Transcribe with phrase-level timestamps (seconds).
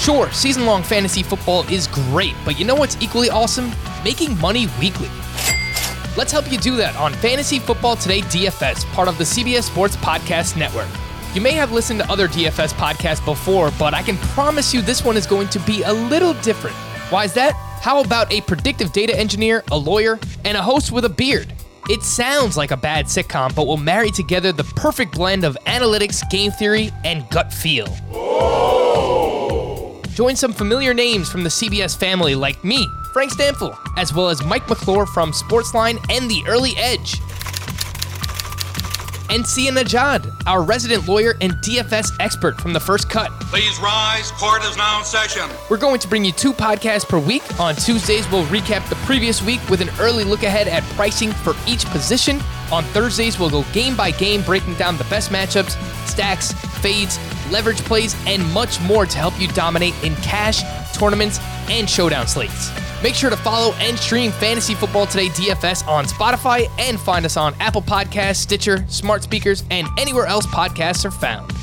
[0.00, 3.70] Sure, season long fantasy football is great, but you know what's equally awesome?
[4.02, 5.10] Making money weekly.
[6.16, 9.96] Let's help you do that on Fantasy Football Today DFS, part of the CBS Sports
[9.96, 10.88] Podcast Network.
[11.34, 15.04] You may have listened to other DFS podcasts before, but I can promise you this
[15.04, 16.76] one is going to be a little different.
[17.10, 17.52] Why is that?
[17.82, 21.52] How about a predictive data engineer, a lawyer, and a host with a beard?
[21.90, 26.28] It sounds like a bad sitcom, but we'll marry together the perfect blend of analytics,
[26.30, 27.86] game theory, and gut feel.
[30.20, 34.44] Join some familiar names from the CBS family like me, Frank Stampfel, as well as
[34.44, 37.22] Mike McClure from Sportsline and The Early Edge.
[39.30, 43.30] And Sia Nejad, our resident lawyer and DFS expert from the first cut.
[43.44, 44.30] Please rise.
[44.32, 45.48] Court is now in session.
[45.70, 47.58] We're going to bring you two podcasts per week.
[47.58, 51.54] On Tuesdays, we'll recap the previous week with an early look ahead at pricing for
[51.66, 52.42] each position.
[52.70, 57.18] On Thursdays, we'll go game by game, breaking down the best matchups, stacks, fades,
[57.50, 60.62] leverage plays, and much more to help you dominate in cash,
[60.96, 61.38] tournaments,
[61.68, 62.70] and showdown slates.
[63.02, 67.36] Make sure to follow and stream Fantasy Football Today DFS on Spotify and find us
[67.36, 71.59] on Apple Podcasts, Stitcher, smart speakers, and anywhere else podcasts are found.